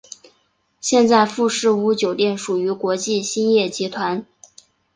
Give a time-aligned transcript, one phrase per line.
[0.79, 4.25] 现在富士屋酒店属于国际兴业集团。